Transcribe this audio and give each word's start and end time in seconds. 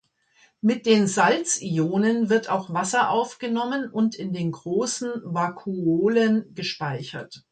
Mit 0.61 0.87
den 0.87 1.05
Salz-Ionen 1.05 2.31
wird 2.31 2.49
auch 2.49 2.73
Wasser 2.73 3.11
aufgenommen 3.11 3.87
und 3.87 4.15
in 4.15 4.33
den 4.33 4.51
großen 4.51 5.11
Vakuolen 5.23 6.55
gespeichert. 6.55 7.45